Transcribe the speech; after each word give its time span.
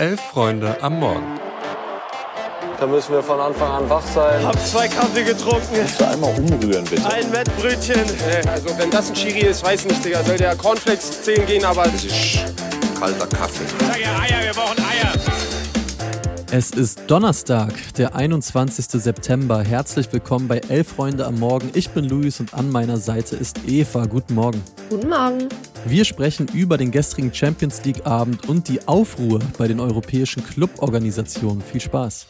Elf 0.00 0.18
Freunde 0.32 0.82
am 0.82 0.98
Morgen. 0.98 1.38
Da 2.78 2.86
müssen 2.86 3.12
wir 3.12 3.22
von 3.22 3.38
Anfang 3.38 3.70
an 3.70 3.90
wach 3.90 4.06
sein. 4.14 4.42
Hab 4.46 4.58
zwei 4.66 4.88
Kaffee 4.88 5.24
getrunken. 5.24 5.74
Kannst 5.76 6.00
du 6.00 6.08
einmal 6.08 6.30
umrühren, 6.38 6.86
bitte? 6.86 7.04
Ein 7.06 7.30
Wettbrötchen. 7.30 8.00
Also 8.50 8.78
wenn 8.78 8.90
das 8.90 9.10
ein 9.10 9.14
Chiri 9.14 9.40
ist, 9.40 9.62
weiß 9.62 9.84
nicht, 9.84 10.02
Digga. 10.02 10.22
Soll 10.24 10.38
der 10.38 10.56
Cornflakes 10.56 11.20
10 11.20 11.44
gehen, 11.44 11.66
aber... 11.66 11.82
Das 11.82 12.02
ist 12.02 12.38
kalter 12.98 13.26
Kaffee. 13.26 13.66
Sag 13.78 14.00
ja 14.00 14.18
Eier, 14.20 14.42
wir 14.42 14.54
brauchen 14.54 14.78
Eier. 14.78 15.12
Es 16.50 16.70
ist 16.70 17.02
Donnerstag, 17.06 17.74
der 17.98 18.14
21. 18.14 18.86
September. 19.02 19.62
Herzlich 19.62 20.10
willkommen 20.14 20.48
bei 20.48 20.62
Elf 20.70 20.94
Freunde 20.94 21.26
am 21.26 21.38
Morgen. 21.38 21.72
Ich 21.74 21.90
bin 21.90 22.06
Luis 22.06 22.40
und 22.40 22.54
an 22.54 22.70
meiner 22.70 22.96
Seite 22.96 23.36
ist 23.36 23.68
Eva. 23.68 24.06
Guten 24.06 24.34
Morgen. 24.34 24.64
Guten 24.88 25.10
Morgen. 25.10 25.48
Wir 25.86 26.04
sprechen 26.04 26.46
über 26.52 26.76
den 26.76 26.90
gestrigen 26.90 27.32
Champions 27.32 27.84
League 27.84 28.06
Abend 28.06 28.48
und 28.48 28.68
die 28.68 28.86
Aufruhr 28.86 29.40
bei 29.56 29.66
den 29.66 29.80
europäischen 29.80 30.44
Cluborganisationen. 30.44 31.62
Viel 31.62 31.80
Spaß. 31.80 32.28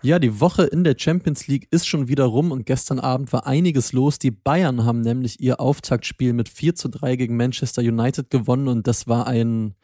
Ja, 0.00 0.18
die 0.18 0.40
Woche 0.40 0.64
in 0.64 0.84
der 0.84 0.94
Champions 0.96 1.46
League 1.46 1.68
ist 1.70 1.86
schon 1.86 2.08
wieder 2.08 2.24
rum 2.24 2.52
und 2.52 2.64
gestern 2.64 3.00
Abend 3.00 3.32
war 3.32 3.46
einiges 3.46 3.92
los. 3.92 4.18
Die 4.18 4.30
Bayern 4.30 4.84
haben 4.84 5.02
nämlich 5.02 5.40
ihr 5.40 5.60
Auftaktspiel 5.60 6.32
mit 6.32 6.48
4 6.48 6.74
zu 6.74 6.88
3 6.88 7.16
gegen 7.16 7.36
Manchester 7.36 7.82
United 7.82 8.30
gewonnen 8.30 8.68
und 8.68 8.86
das 8.86 9.08
war 9.08 9.26
ein, 9.26 9.74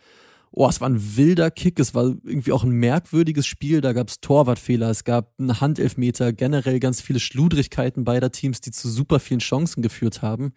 oh, 0.56 0.68
es 0.68 0.80
war 0.80 0.88
ein 0.88 1.16
wilder 1.16 1.50
Kick. 1.50 1.80
Es 1.80 1.94
war 1.94 2.04
irgendwie 2.04 2.52
auch 2.52 2.64
ein 2.64 2.70
merkwürdiges 2.70 3.46
Spiel. 3.46 3.80
Da 3.80 3.92
gab 3.92 4.08
es 4.08 4.20
Torwartfehler, 4.20 4.88
es 4.88 5.04
gab 5.04 5.32
einen 5.38 5.60
Handelfmeter, 5.60 6.32
generell 6.32 6.78
ganz 6.80 7.00
viele 7.00 7.20
Schludrigkeiten 7.20 8.04
beider 8.04 8.30
Teams, 8.30 8.60
die 8.60 8.70
zu 8.70 8.88
super 8.88 9.20
vielen 9.20 9.40
Chancen 9.40 9.82
geführt 9.82 10.22
haben. 10.22 10.52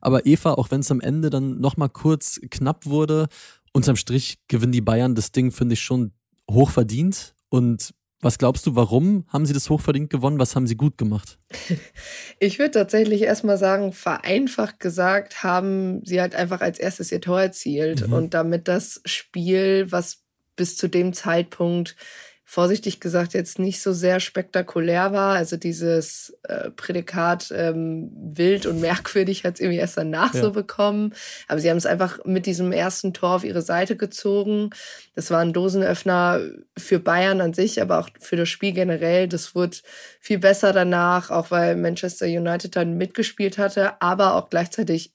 Aber 0.00 0.26
Eva, 0.26 0.54
auch 0.54 0.70
wenn 0.70 0.80
es 0.80 0.90
am 0.90 1.00
Ende 1.00 1.30
dann 1.30 1.60
nochmal 1.60 1.88
kurz 1.88 2.40
knapp 2.50 2.86
wurde, 2.86 3.28
unterm 3.72 3.96
Strich 3.96 4.38
gewinnen 4.48 4.72
die 4.72 4.80
Bayern 4.80 5.14
das 5.14 5.32
Ding, 5.32 5.52
finde 5.52 5.74
ich 5.74 5.80
schon 5.80 6.12
hoch 6.50 6.70
verdient 6.70 7.34
und 7.48 7.94
was 8.26 8.38
glaubst 8.38 8.66
du, 8.66 8.74
warum 8.74 9.24
haben 9.28 9.46
sie 9.46 9.52
das 9.52 9.70
hochverdient 9.70 10.10
gewonnen? 10.10 10.40
Was 10.40 10.56
haben 10.56 10.66
sie 10.66 10.76
gut 10.76 10.98
gemacht? 10.98 11.38
Ich 12.38 12.58
würde 12.58 12.72
tatsächlich 12.72 13.22
erstmal 13.22 13.56
sagen, 13.56 13.92
vereinfacht 13.92 14.78
gesagt, 14.78 15.42
haben 15.42 16.04
sie 16.04 16.20
halt 16.20 16.34
einfach 16.34 16.60
als 16.60 16.78
erstes 16.78 17.10
ihr 17.10 17.22
Tor 17.22 17.40
erzielt. 17.40 18.06
Mhm. 18.06 18.12
Und 18.12 18.34
damit 18.34 18.68
das 18.68 19.00
Spiel, 19.06 19.90
was 19.90 20.22
bis 20.54 20.76
zu 20.76 20.88
dem 20.88 21.14
Zeitpunkt 21.14 21.96
vorsichtig 22.48 23.00
gesagt 23.00 23.34
jetzt 23.34 23.58
nicht 23.58 23.82
so 23.82 23.92
sehr 23.92 24.20
spektakulär 24.20 25.12
war. 25.12 25.34
Also 25.34 25.56
dieses 25.56 26.32
äh, 26.44 26.70
Prädikat 26.70 27.52
ähm, 27.54 28.12
wild 28.14 28.66
und 28.66 28.80
merkwürdig 28.80 29.42
hat 29.42 29.54
es 29.54 29.60
irgendwie 29.60 29.80
erst 29.80 29.96
danach 29.96 30.32
ja. 30.32 30.42
so 30.42 30.52
bekommen. 30.52 31.12
Aber 31.48 31.60
sie 31.60 31.68
haben 31.68 31.76
es 31.76 31.86
einfach 31.86 32.24
mit 32.24 32.46
diesem 32.46 32.70
ersten 32.70 33.12
Tor 33.12 33.34
auf 33.34 33.44
ihre 33.44 33.62
Seite 33.62 33.96
gezogen. 33.96 34.70
Das 35.16 35.32
war 35.32 35.40
ein 35.40 35.52
Dosenöffner 35.52 36.40
für 36.78 37.00
Bayern 37.00 37.40
an 37.40 37.52
sich, 37.52 37.82
aber 37.82 37.98
auch 37.98 38.10
für 38.20 38.36
das 38.36 38.48
Spiel 38.48 38.72
generell. 38.72 39.26
Das 39.26 39.56
wurde 39.56 39.78
viel 40.20 40.38
besser 40.38 40.72
danach, 40.72 41.30
auch 41.32 41.50
weil 41.50 41.74
Manchester 41.74 42.26
United 42.26 42.76
dann 42.76 42.96
mitgespielt 42.96 43.58
hatte, 43.58 44.00
aber 44.00 44.36
auch 44.36 44.50
gleichzeitig 44.50 45.12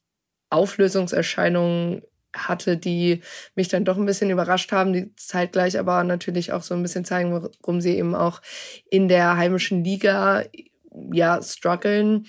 Auflösungserscheinungen 0.50 2.02
hatte, 2.36 2.78
die 2.78 3.22
mich 3.56 3.68
dann 3.68 3.86
doch 3.86 3.98
ein 3.98 4.06
bisschen 4.06 4.30
überrascht 4.30 4.72
haben, 4.72 4.94
die 4.94 5.16
zeitgleich 5.16 5.78
aber 5.78 6.04
natürlich 6.04 6.52
auch 6.52 6.64
so 6.64 6.74
ein 6.74 6.82
bisschen 6.82 7.06
zeigen, 7.06 7.34
warum 7.34 7.82
sie 7.82 7.98
eben 7.98 8.16
auch 8.16 8.42
in 8.90 9.08
der 9.08 9.38
heimischen 9.38 9.84
Liga 9.84 10.44
ja 11.12 11.42
strugglen. 11.42 12.28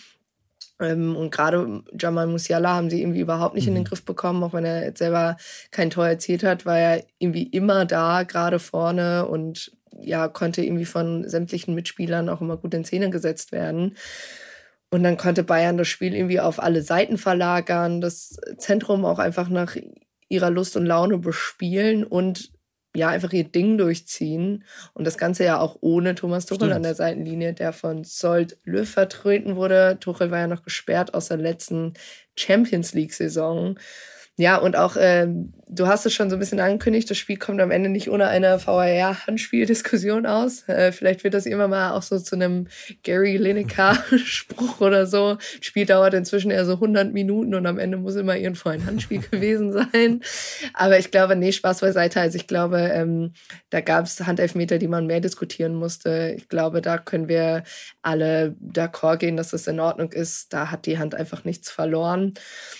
Ähm, 0.81 1.17
und 1.17 1.31
gerade 1.31 1.83
Jamal 1.99 2.27
Musiala 2.27 2.75
haben 2.75 2.91
sie 2.91 3.01
irgendwie 3.01 3.21
überhaupt 3.21 3.55
nicht 3.55 3.69
in 3.69 3.75
den 3.75 3.85
mhm. 3.85 3.89
Griff 3.89 4.05
bekommen, 4.05 4.43
auch 4.43 4.53
wenn 4.53 4.65
er 4.65 4.85
jetzt 4.85 4.99
selber 4.99 5.37
kein 5.71 5.91
Tor 5.91 6.07
erzielt 6.07 6.43
hat, 6.43 6.67
war 6.67 6.79
er 6.79 7.05
irgendwie 7.19 7.45
immer 7.45 7.85
da, 7.85 8.25
gerade 8.25 8.59
vorne 8.59 9.27
und 9.27 9.73
ja, 10.01 10.29
konnte 10.29 10.65
irgendwie 10.65 10.85
von 10.85 11.29
sämtlichen 11.29 11.75
Mitspielern 11.75 12.29
auch 12.29 12.41
immer 12.41 12.57
gut 12.57 12.75
in 12.75 12.85
Szene 12.85 13.11
gesetzt 13.11 13.53
werden. 13.53 13.97
Und 14.93 15.05
dann 15.05 15.17
konnte 15.17 15.43
Bayern 15.43 15.79
das 15.79 15.89
Spiel 15.89 16.15
irgendwie 16.15 16.39
auf 16.39 16.63
alle 16.63 16.83
Seiten 16.83 17.17
verlagern, 17.17 18.03
das 18.03 18.37
Zentrum 18.59 19.07
auch 19.07 19.19
einfach 19.19 19.49
nach 19.49 19.75
ihrer 20.29 20.51
Lust 20.51 20.77
und 20.77 20.85
Laune 20.85 21.17
bespielen 21.17 22.05
und 22.05 22.53
ja, 22.95 23.09
einfach 23.09 23.33
ihr 23.33 23.45
Ding 23.45 23.79
durchziehen. 23.79 24.65
Und 24.93 25.07
das 25.07 25.17
Ganze 25.17 25.45
ja 25.45 25.59
auch 25.59 25.79
ohne 25.81 26.15
Thomas 26.15 26.45
Tuchel 26.45 26.65
Stimmt. 26.65 26.75
an 26.75 26.83
der 26.83 26.95
Seitenlinie, 26.95 27.55
der 27.55 27.73
von 27.73 28.05
Sold 28.05 28.59
Löw 28.65 28.87
vertreten 28.87 29.57
wurde. 29.57 29.97
Tuchel 29.99 30.31
war 30.31 30.41
ja 30.41 30.47
noch 30.47 30.63
gesperrt 30.63 31.15
aus 31.15 31.29
der 31.29 31.39
letzten 31.39 31.95
Champions 32.37 32.93
League-Saison. 32.93 33.79
Ja, 34.39 34.57
und 34.57 34.77
auch, 34.77 34.97
äh, 34.97 35.27
du 35.69 35.87
hast 35.87 36.07
es 36.07 36.15
schon 36.15 36.31
so 36.31 36.37
ein 36.37 36.39
bisschen 36.39 36.59
angekündigt, 36.59 37.11
das 37.11 37.19
Spiel 37.19 37.37
kommt 37.37 37.61
am 37.61 37.71
Ende 37.71 37.91
nicht 37.91 38.11
ohne 38.11 38.29
eine 38.29 38.59
VAR-Handspieldiskussion 38.65 40.25
aus. 40.25 40.67
Äh, 40.69 40.91
vielleicht 40.93 41.23
wird 41.23 41.35
das 41.35 41.45
immer 41.45 41.69
mal 41.69 41.93
auch 41.93 42.03
so 42.03 42.19
zu 42.19 42.37
einem 42.37 42.67
Gary 43.03 43.37
Lineker-Spruch 43.37 44.81
oder 44.81 45.07
so. 45.07 45.35
Das 45.35 45.67
Spiel 45.67 45.85
dauert 45.85 46.15
inzwischen 46.15 46.51
eher 46.51 46.65
so 46.65 46.75
100 46.75 47.13
Minuten 47.13 47.55
und 47.55 47.67
am 47.67 47.79
Ende 47.79 47.99
muss 47.99 48.17
immer 48.17 48.35
irgendwo 48.37 48.71
ein 48.71 48.87
Handspiel 48.87 49.21
gewesen 49.31 49.71
sein. 49.71 50.23
Aber 50.73 50.99
ich 50.99 51.11
glaube, 51.11 51.37
nee, 51.37 51.53
Spaß 51.53 51.81
beiseite. 51.81 52.19
Also 52.21 52.37
ich 52.37 52.47
glaube, 52.47 52.79
ähm, 52.79 53.35
da 53.69 53.83
gab 53.83 54.07
es 54.07 54.19
Handelfmeter, 54.21 54.79
die 54.79 54.89
man 54.89 55.07
mehr 55.07 55.21
diskutieren 55.21 55.75
musste. 55.75 56.35
Ich 56.39 56.49
glaube, 56.49 56.81
da 56.81 56.97
können 56.97 57.29
wir 57.29 57.65
alle 58.01 58.57
d'accord 58.63 59.19
gehen, 59.19 59.37
dass 59.37 59.51
das 59.51 59.67
in 59.67 59.79
Ordnung 59.79 60.11
ist. 60.11 60.55
Da 60.55 60.71
hat 60.71 60.87
die 60.87 60.99
Hand 60.99 61.15
einfach 61.15 61.45
nichts 61.45 61.71
verloren. 61.71 62.33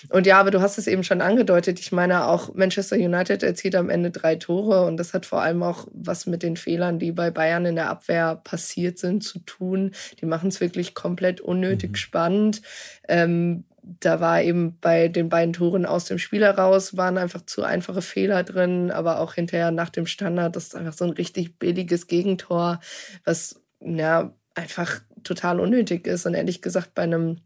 Und 0.09 0.25
ja, 0.25 0.39
aber 0.39 0.49
du 0.49 0.59
hast 0.59 0.79
es 0.79 0.87
eben 0.87 1.03
schon 1.03 1.21
angedeutet 1.21 1.42
angedeutet. 1.43 1.79
Ich 1.79 1.91
meine, 1.91 2.27
auch 2.27 2.53
Manchester 2.55 2.95
United 2.95 3.43
erzielt 3.43 3.75
am 3.75 3.89
Ende 3.89 4.11
drei 4.11 4.35
Tore 4.35 4.85
und 4.85 4.97
das 4.97 5.13
hat 5.13 5.25
vor 5.25 5.41
allem 5.41 5.61
auch 5.61 5.87
was 5.91 6.25
mit 6.25 6.41
den 6.41 6.55
Fehlern, 6.55 6.99
die 6.99 7.11
bei 7.11 7.31
Bayern 7.31 7.65
in 7.65 7.75
der 7.75 7.89
Abwehr 7.89 8.35
passiert 8.43 8.97
sind, 8.97 9.23
zu 9.23 9.39
tun. 9.39 9.91
Die 10.21 10.25
machen 10.25 10.49
es 10.49 10.61
wirklich 10.61 10.93
komplett 10.93 11.41
unnötig 11.41 11.91
mhm. 11.91 11.95
spannend. 11.95 12.61
Ähm, 13.09 13.65
da 13.81 14.21
war 14.21 14.41
eben 14.41 14.79
bei 14.79 15.09
den 15.09 15.27
beiden 15.27 15.51
Toren 15.51 15.85
aus 15.85 16.05
dem 16.05 16.17
Spiel 16.17 16.43
heraus, 16.43 16.95
waren 16.95 17.17
einfach 17.17 17.45
zu 17.45 17.63
einfache 17.63 18.01
Fehler 18.01 18.43
drin, 18.43 18.91
aber 18.91 19.19
auch 19.19 19.33
hinterher 19.33 19.71
nach 19.71 19.89
dem 19.89 20.05
Standard, 20.05 20.55
das 20.55 20.67
ist 20.67 20.75
einfach 20.75 20.93
so 20.93 21.03
ein 21.03 21.11
richtig 21.11 21.59
billiges 21.59 22.07
Gegentor, 22.07 22.79
was 23.25 23.61
ja 23.81 24.33
einfach 24.55 25.01
total 25.25 25.59
unnötig 25.59 26.07
ist. 26.07 26.25
Und 26.25 26.33
ehrlich 26.33 26.61
gesagt, 26.61 26.93
bei 26.93 27.01
einem 27.01 27.41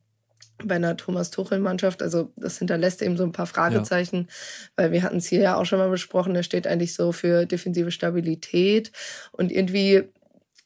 bei 0.64 0.76
einer 0.76 0.98
Thomas 0.98 1.32
Tuchel-Mannschaft. 1.32 2.02
Also 2.02 2.32
das 2.36 2.58
hinterlässt 2.58 3.02
eben 3.02 3.18
so 3.18 3.24
ein 3.24 3.32
paar 3.32 3.46
Fragezeichen, 3.46 4.28
ja. 4.28 4.34
weil 4.76 4.92
wir 4.92 5.04
hatten 5.04 5.18
es 5.18 5.28
hier 5.28 5.42
ja 5.42 5.56
auch 5.56 5.66
schon 5.66 5.80
mal 5.80 5.90
besprochen, 5.90 6.36
er 6.36 6.44
steht 6.44 6.68
eigentlich 6.68 6.94
so 6.94 7.12
für 7.12 7.46
defensive 7.46 7.92
Stabilität 7.92 8.92
und 9.32 9.52
irgendwie 9.52 10.04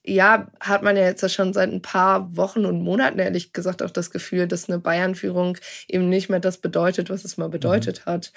ja, 0.03 0.47
hat 0.59 0.81
man 0.81 0.97
ja 0.97 1.03
jetzt 1.03 1.29
schon 1.31 1.53
seit 1.53 1.71
ein 1.71 1.83
paar 1.83 2.35
Wochen 2.35 2.65
und 2.65 2.81
Monaten 2.81 3.19
ehrlich 3.19 3.53
gesagt 3.53 3.83
auch 3.83 3.91
das 3.91 4.09
Gefühl, 4.09 4.47
dass 4.47 4.67
eine 4.67 4.79
Bayern-Führung 4.79 5.59
eben 5.87 6.09
nicht 6.09 6.27
mehr 6.27 6.39
das 6.39 6.57
bedeutet, 6.57 7.11
was 7.11 7.23
es 7.23 7.37
mal 7.37 7.49
bedeutet 7.49 8.01
mhm. 8.05 8.11
hat. 8.11 8.33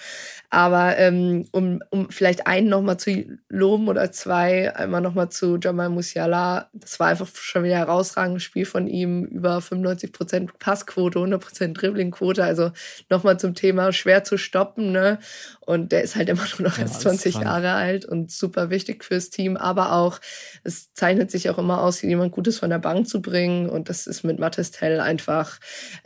Aber 0.50 0.98
ähm, 0.98 1.46
um, 1.52 1.82
um 1.88 2.10
vielleicht 2.10 2.46
einen 2.46 2.68
nochmal 2.68 2.98
zu 2.98 3.24
loben 3.48 3.88
oder 3.88 4.12
zwei, 4.12 4.76
einmal 4.76 5.00
nochmal 5.00 5.30
zu 5.30 5.58
Jamal 5.58 5.88
Musiala, 5.88 6.68
das 6.74 7.00
war 7.00 7.08
einfach 7.08 7.28
schon 7.34 7.64
wieder 7.64 7.76
ein 7.76 7.86
herausragendes 7.86 8.42
Spiel 8.42 8.66
von 8.66 8.86
ihm, 8.86 9.24
über 9.24 9.62
95 9.62 10.12
Prozent 10.12 10.58
Passquote, 10.58 11.18
100 11.18 11.40
Prozent 11.40 11.80
Dribblingquote, 11.80 12.44
also 12.44 12.72
nochmal 13.08 13.40
zum 13.40 13.54
Thema 13.54 13.90
schwer 13.94 14.22
zu 14.22 14.36
stoppen, 14.36 14.92
ne? 14.92 15.18
Und 15.60 15.92
der 15.92 16.02
ist 16.02 16.14
halt 16.14 16.28
immer 16.28 16.44
nur 16.58 16.68
noch 16.68 16.76
ja, 16.76 16.82
erst 16.82 17.00
20 17.00 17.36
Jahre 17.36 17.72
alt 17.72 18.04
und 18.04 18.30
super 18.30 18.68
wichtig 18.68 19.02
fürs 19.02 19.30
Team, 19.30 19.56
aber 19.56 19.92
auch, 19.92 20.20
es 20.62 20.92
zeichnet 20.92 21.30
sich 21.30 21.48
auch 21.48 21.53
auch 21.54 21.58
immer 21.58 21.82
aus, 21.82 22.02
jemand 22.02 22.32
Gutes 22.32 22.58
von 22.58 22.70
der 22.70 22.78
Bank 22.78 23.08
zu 23.08 23.22
bringen. 23.22 23.68
Und 23.68 23.88
das 23.88 24.06
ist 24.06 24.24
mit 24.24 24.38
Mattes 24.38 24.70
Tell 24.70 25.00
einfach 25.00 25.58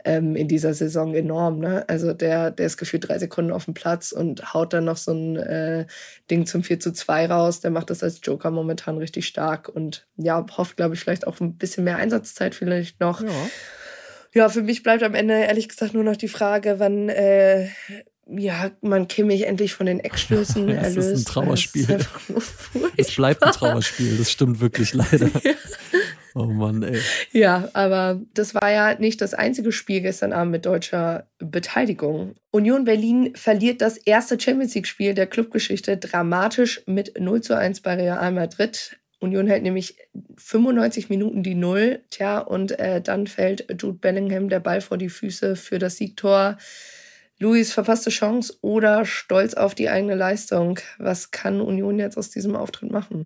ähm, 0.05 0.35
in 0.35 0.47
dieser 0.47 0.73
Saison 0.73 1.13
enorm. 1.13 1.59
Ne? 1.59 1.85
Also 1.87 2.13
der, 2.13 2.51
der 2.51 2.67
ist 2.67 2.77
gefühlt 2.77 3.07
drei 3.07 3.19
Sekunden 3.19 3.51
auf 3.51 3.65
dem 3.65 3.73
Platz 3.73 4.11
und 4.11 4.53
haut 4.53 4.73
dann 4.73 4.85
noch 4.85 4.97
so 4.97 5.11
ein 5.11 5.35
äh, 5.37 5.85
Ding 6.29 6.45
zum 6.45 6.63
4 6.63 6.79
zu 6.79 6.93
2 6.93 7.27
raus. 7.27 7.59
Der 7.61 7.71
macht 7.71 7.89
das 7.89 8.03
als 8.03 8.19
Joker 8.23 8.51
momentan 8.51 8.97
richtig 8.97 9.27
stark 9.27 9.69
und 9.69 10.07
ja, 10.17 10.45
hofft, 10.57 10.77
glaube 10.77 10.95
ich, 10.95 10.99
vielleicht 10.99 11.27
auch 11.27 11.39
ein 11.39 11.57
bisschen 11.57 11.83
mehr 11.83 11.97
Einsatzzeit 11.97 12.55
vielleicht 12.55 12.99
noch. 12.99 13.21
Ja. 13.21 13.29
Ja, 14.33 14.47
für 14.47 14.61
mich 14.61 14.83
bleibt 14.83 15.01
am 15.01 15.15
Ende 15.15 15.33
ehrlich 15.33 15.69
gesagt 15.69 15.95
nur 15.95 16.03
noch 16.03 16.15
die 16.15 16.27
Frage, 16.27 16.75
wann 16.77 17.09
äh, 17.09 17.67
ja, 18.37 18.71
man 18.81 19.07
Kimmich 19.07 19.45
endlich 19.47 19.73
von 19.73 19.85
den 19.85 19.99
Eckstößen 19.99 20.69
erlöst. 20.69 20.97
Das 20.97 21.05
ist 21.07 21.29
ein 21.29 21.33
Trauerspiel. 21.33 21.99
es 22.97 23.15
bleibt 23.15 23.43
ein 23.43 23.51
Trauerspiel, 23.53 24.17
das 24.17 24.31
stimmt 24.31 24.59
wirklich 24.59 24.93
leider. 24.93 25.29
ja. 25.43 25.53
Oh 26.35 26.45
Mann, 26.45 26.83
ey. 26.83 26.99
Ja, 27.31 27.69
aber 27.73 28.21
das 28.33 28.53
war 28.53 28.71
ja 28.71 28.95
nicht 28.99 29.19
das 29.21 29.33
einzige 29.33 29.71
Spiel 29.71 30.01
gestern 30.01 30.31
Abend 30.31 30.51
mit 30.51 30.65
deutscher 30.65 31.27
Beteiligung. 31.39 32.35
Union 32.51 32.85
Berlin 32.85 33.35
verliert 33.35 33.81
das 33.81 33.97
erste 33.97 34.39
Champions 34.39 34.75
League-Spiel 34.75 35.15
der 35.15 35.27
Clubgeschichte 35.27 35.97
dramatisch 35.97 36.81
mit 36.85 37.19
0 37.19 37.41
zu 37.41 37.57
1 37.57 37.81
bei 37.81 37.95
Real 37.95 38.31
Madrid. 38.31 38.97
Union 39.19 39.47
hält 39.47 39.63
nämlich 39.63 39.97
95 40.37 41.09
Minuten 41.09 41.43
die 41.43 41.55
Null. 41.55 42.03
Tja, 42.09 42.39
und 42.39 42.77
äh, 42.79 43.01
dann 43.01 43.27
fällt 43.27 43.65
Jude 43.81 43.97
Bellingham 43.99 44.49
der 44.49 44.61
Ball 44.61 44.81
vor 44.81 44.97
die 44.97 45.09
Füße 45.09 45.55
für 45.55 45.79
das 45.79 45.97
Siegtor. 45.97 46.57
Luis 47.39 47.71
verpasste 47.71 48.09
Chance 48.09 48.53
oder 48.61 49.05
stolz 49.05 49.53
auf 49.53 49.73
die 49.73 49.89
eigene 49.89 50.15
Leistung. 50.15 50.79
Was 50.97 51.31
kann 51.31 51.61
Union 51.61 51.97
jetzt 51.97 52.17
aus 52.17 52.29
diesem 52.29 52.55
Auftritt 52.55 52.91
machen? 52.91 53.23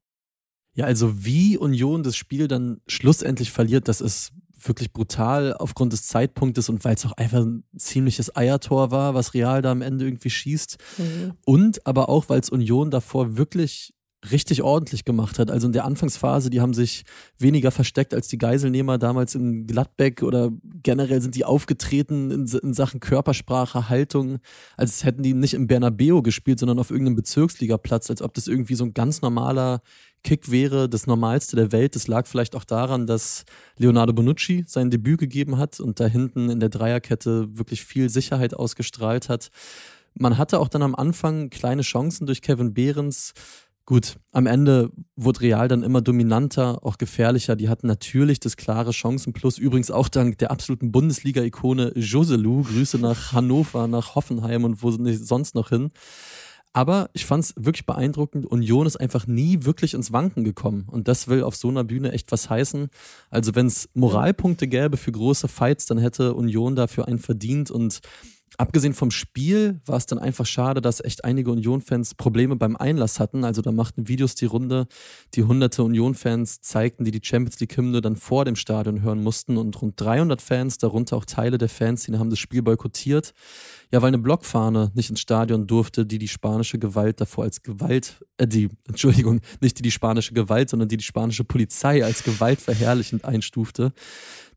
Ja, 0.75 0.86
also 0.86 1.25
wie 1.25 1.57
Union 1.57 2.04
das 2.04 2.15
Spiel 2.15 2.48
dann 2.48 2.81
schlussendlich 2.88 3.51
verliert, 3.51 3.88
das 3.88 4.01
ist 4.01 4.31
wirklich 4.68 4.94
brutal 4.94 5.54
aufgrund 5.54 5.94
des 5.94 6.07
Zeitpunktes 6.07 6.69
und 6.69 6.83
weil 6.86 6.95
es 6.95 7.06
auch 7.06 7.12
einfach 7.13 7.42
ein 7.42 7.63
ziemliches 7.77 8.36
Eiertor 8.36 8.92
war, 8.92 9.13
was 9.13 9.33
Real 9.33 9.62
da 9.62 9.71
am 9.71 9.81
Ende 9.81 10.06
irgendwie 10.06 10.30
schießt. 10.30 10.77
Mhm. 10.98 11.33
Und 11.45 11.86
aber 11.86 12.10
auch, 12.10 12.30
weil 12.30 12.39
es 12.39 12.50
Union 12.50 12.89
davor 12.92 13.36
wirklich 13.36 13.94
richtig 14.31 14.61
ordentlich 14.61 15.05
gemacht 15.05 15.39
hat. 15.39 15.51
Also 15.51 15.67
in 15.67 15.73
der 15.73 15.85
Anfangsphase, 15.85 16.49
die 16.49 16.61
haben 16.61 16.73
sich 16.73 17.03
weniger 17.37 17.71
versteckt 17.71 18.13
als 18.13 18.27
die 18.27 18.37
Geiselnehmer 18.37 18.97
damals 18.97 19.35
in 19.35 19.67
Gladbeck 19.67 20.23
oder 20.23 20.51
generell 20.81 21.21
sind 21.21 21.35
die 21.35 21.45
aufgetreten 21.45 22.31
in, 22.31 22.45
in 22.45 22.73
Sachen 22.73 22.99
Körpersprache, 22.99 23.89
Haltung, 23.89 24.39
als 24.77 25.03
hätten 25.03 25.23
die 25.23 25.33
nicht 25.33 25.53
im 25.53 25.67
Bernabeo 25.67 26.21
gespielt, 26.21 26.59
sondern 26.59 26.79
auf 26.79 26.91
irgendeinem 26.91 27.15
Bezirksligaplatz, 27.15 28.09
als 28.09 28.21
ob 28.21 28.33
das 28.33 28.47
irgendwie 28.47 28.75
so 28.75 28.85
ein 28.85 28.93
ganz 28.93 29.21
normaler 29.21 29.81
Kick 30.23 30.49
wäre, 30.49 30.87
das 30.87 31.05
Normalste 31.05 31.55
der 31.55 31.71
Welt. 31.71 31.95
Das 31.95 32.07
lag 32.07 32.27
vielleicht 32.27 32.55
auch 32.55 32.63
daran, 32.63 33.07
dass 33.07 33.43
Leonardo 33.77 34.13
Bonucci 34.13 34.63
sein 34.67 34.89
Debüt 34.89 35.19
gegeben 35.19 35.57
hat 35.57 35.79
und 35.79 35.99
da 35.99 36.05
hinten 36.05 36.49
in 36.49 36.59
der 36.59 36.69
Dreierkette 36.69 37.57
wirklich 37.57 37.83
viel 37.83 38.09
Sicherheit 38.09 38.53
ausgestrahlt 38.53 39.27
hat. 39.27 39.49
Man 40.15 40.37
hatte 40.37 40.59
auch 40.59 40.69
dann 40.69 40.83
am 40.83 40.95
Anfang 40.95 41.49
kleine 41.49 41.81
Chancen 41.81 42.25
durch 42.25 42.41
Kevin 42.41 42.73
Behrens, 42.73 43.33
Gut, 43.85 44.15
am 44.31 44.45
Ende 44.45 44.91
wurde 45.18 45.41
Real 45.41 45.68
dann 45.68 45.83
immer 45.83 46.01
dominanter, 46.01 46.85
auch 46.85 46.97
gefährlicher. 46.97 47.57
Die 47.57 47.68
hatten 47.68 47.85
natürlich 47.88 48.39
das 48.39 48.56
klare 48.56 48.94
Chancenplus. 48.94 49.57
Übrigens 49.57 49.91
auch 49.91 50.07
dank 50.07 50.38
der 50.38 50.51
absoluten 50.51 50.94
Bundesliga-Ikone 50.94 51.91
Joselu. 51.95 52.63
Grüße 52.63 52.97
nach 52.97 53.31
Hannover, 53.33 53.88
nach 53.89 54.15
Hoffenheim 54.15 54.63
und 54.63 54.81
wo 54.83 54.91
sonst 54.91 55.53
noch 55.53 55.69
hin. 55.69 55.91
Aber 56.71 57.09
ich 57.13 57.25
fand 57.25 57.44
es 57.44 57.53
wirklich 57.57 57.85
beeindruckend. 57.85 58.45
Union 58.45 58.88
ist 58.88 58.95
einfach 58.95 59.27
nie 59.27 59.65
wirklich 59.65 59.94
ins 59.94 60.13
Wanken 60.13 60.45
gekommen. 60.45 60.86
Und 60.89 61.09
das 61.09 61.27
will 61.27 61.44
auf 61.44 61.56
so 61.56 61.68
einer 61.68 61.83
Bühne 61.83 62.13
echt 62.13 62.31
was 62.31 62.50
heißen. 62.50 62.88
Also 63.29 63.53
wenn 63.53 63.68
es 63.68 63.89
Moralpunkte 63.94 64.68
gäbe 64.68 64.95
für 64.95 65.12
große 65.12 65.50
Fights, 65.50 65.86
dann 65.88 65.97
hätte 65.97 66.33
Union 66.36 66.75
dafür 66.75 67.07
einen 67.07 67.19
verdient. 67.19 67.69
Und 67.69 68.00
Abgesehen 68.57 68.94
vom 68.94 69.09
Spiel 69.09 69.81
war 69.85 69.97
es 69.97 70.05
dann 70.05 70.19
einfach 70.19 70.45
schade, 70.45 70.81
dass 70.81 71.03
echt 71.03 71.25
einige 71.25 71.51
Union-Fans 71.51 72.15
Probleme 72.15 72.55
beim 72.55 72.75
Einlass 72.75 73.19
hatten. 73.19 73.44
Also 73.44 73.61
da 73.61 73.71
machten 73.71 74.07
Videos 74.07 74.35
die 74.35 74.45
Runde, 74.45 74.88
die 75.33 75.44
hunderte 75.44 75.83
Union-Fans 75.83 76.61
zeigten, 76.61 77.03
die 77.03 77.11
die 77.11 77.21
Champions 77.23 77.59
League-Hymne 77.59 78.01
dann 78.01 78.15
vor 78.15 78.45
dem 78.45 78.55
Stadion 78.55 79.01
hören 79.01 79.23
mussten. 79.23 79.57
Und 79.57 79.81
rund 79.81 80.00
300 80.00 80.41
Fans, 80.41 80.77
darunter 80.77 81.17
auch 81.17 81.25
Teile 81.25 81.57
der 81.57 81.69
Fans, 81.69 82.03
die 82.03 82.17
haben 82.17 82.29
das 82.29 82.39
Spiel 82.39 82.61
boykottiert. 82.61 83.33
Ja, 83.91 84.01
weil 84.01 84.09
eine 84.09 84.17
Blockfahne 84.17 84.91
nicht 84.95 85.09
ins 85.09 85.19
Stadion 85.19 85.67
durfte, 85.67 86.05
die 86.05 86.17
die 86.17 86.27
spanische 86.27 86.79
Gewalt 86.79 87.21
davor 87.21 87.44
als 87.44 87.61
Gewalt, 87.61 88.23
äh, 88.38 88.47
die, 88.47 88.69
Entschuldigung, 88.88 89.41
nicht 89.61 89.77
die 89.77 89.83
die 89.83 89.91
spanische 89.91 90.33
Gewalt, 90.33 90.69
sondern 90.69 90.89
die 90.89 90.97
die 90.97 91.03
spanische 91.03 91.44
Polizei 91.44 92.03
als 92.03 92.23
gewaltverherrlichend 92.23 93.25
einstufte. 93.25 93.94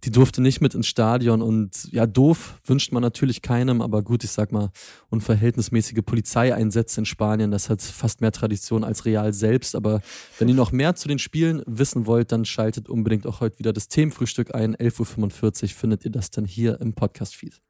Die 0.04 0.10
durfte 0.10 0.43
nicht 0.43 0.60
mit 0.60 0.75
ins 0.75 0.87
Stadion 0.87 1.43
und 1.43 1.90
ja, 1.93 2.06
doof 2.06 2.60
wünscht 2.64 2.93
man 2.93 3.02
natürlich 3.02 3.43
keinem, 3.43 3.81
aber 3.81 4.02
gut, 4.02 4.25
ich 4.25 4.31
sag 4.31 4.52
mal, 4.52 4.70
unverhältnismäßige 5.08 6.02
Polizeieinsätze 6.04 7.00
in 7.00 7.06
Spanien, 7.06 7.50
das 7.50 7.70
hat 7.70 7.82
fast 7.82 8.20
mehr 8.20 8.32
Tradition 8.32 8.84
als 8.84 9.04
Real 9.04 9.32
selbst. 9.32 9.75
Aber 9.75 10.00
wenn 10.38 10.48
ihr 10.48 10.54
noch 10.54 10.72
mehr 10.72 10.94
zu 10.94 11.08
den 11.08 11.19
Spielen 11.19 11.62
wissen 11.66 12.06
wollt, 12.06 12.32
dann 12.32 12.44
schaltet 12.44 12.88
unbedingt 12.88 13.26
auch 13.26 13.40
heute 13.40 13.58
wieder 13.58 13.72
das 13.72 13.88
Themenfrühstück 13.88 14.54
ein. 14.54 14.76
11.45 14.76 15.62
Uhr 15.62 15.69
findet 15.70 16.04
ihr 16.04 16.10
das 16.10 16.31
dann 16.31 16.44
hier 16.44 16.81
im 16.81 16.93
Podcast-Feed. 16.93 17.60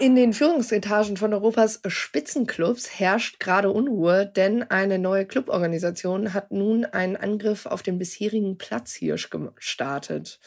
In 0.00 0.16
den 0.16 0.32
Führungsetagen 0.32 1.18
von 1.18 1.34
Europas 1.34 1.82
Spitzenclubs 1.86 2.98
herrscht 2.98 3.38
gerade 3.38 3.70
Unruhe, 3.70 4.24
denn 4.24 4.62
eine 4.62 4.98
neue 4.98 5.26
Cluborganisation 5.26 6.32
hat 6.32 6.52
nun 6.52 6.86
einen 6.86 7.16
Angriff 7.16 7.66
auf 7.66 7.82
den 7.82 7.98
bisherigen 7.98 8.56
Platzhirsch 8.56 9.28
gestartet. 9.28 10.40